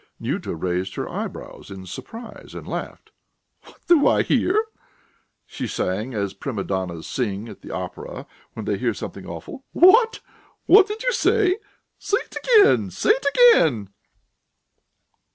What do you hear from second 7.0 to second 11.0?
sing at the opera when they hear something awful. "What? What